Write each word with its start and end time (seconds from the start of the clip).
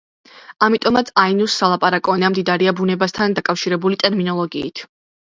ამიტომაც 0.67 1.09
აინუს 1.23 1.57
სალაპარაკო 1.63 2.15
ენა 2.19 2.31
მდიდარია 2.33 2.73
ბუნებასთან 2.79 3.35
დაკავშირებული 3.41 3.99
ტერმინოლოგიით. 4.05 4.83